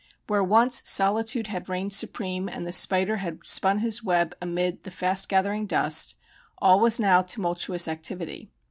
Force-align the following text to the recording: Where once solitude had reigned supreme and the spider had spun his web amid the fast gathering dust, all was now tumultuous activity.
Where 0.25 0.43
once 0.43 0.81
solitude 0.89 1.45
had 1.45 1.69
reigned 1.69 1.93
supreme 1.93 2.49
and 2.49 2.65
the 2.65 2.73
spider 2.73 3.17
had 3.17 3.45
spun 3.45 3.77
his 3.77 4.03
web 4.03 4.33
amid 4.41 4.81
the 4.81 4.89
fast 4.89 5.29
gathering 5.29 5.67
dust, 5.67 6.17
all 6.57 6.79
was 6.79 6.99
now 6.99 7.21
tumultuous 7.21 7.87
activity. 7.87 8.49